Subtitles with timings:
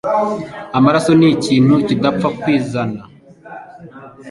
[0.77, 3.01] amaraso ni kintu kida pfa kwizana